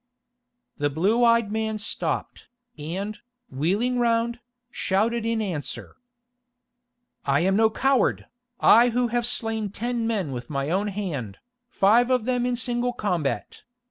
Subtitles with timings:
[0.79, 3.19] The blue eyed man stopped, and,
[3.51, 4.39] wheeling round,
[4.71, 5.95] shouted in answer:
[7.23, 8.25] "I am no coward,
[8.59, 11.37] I who have slain ten men with my own hand,
[11.69, 13.61] five of them in single combat.